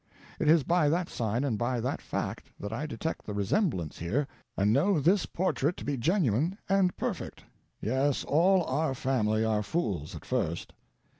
[0.39, 4.27] It is by that sign and by that fact that I detect the resemblance here
[4.57, 7.43] and know this portrait to be genuine and perfect.
[7.81, 10.73] Yes, all our family are fools at first."